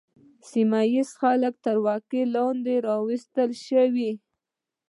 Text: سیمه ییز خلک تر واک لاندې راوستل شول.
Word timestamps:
سیمه 0.49 0.81
ییز 0.93 1.09
خلک 1.21 1.53
تر 1.65 1.77
واک 1.85 2.09
لاندې 2.33 2.75
راوستل 2.87 3.49
شول. 3.65 3.95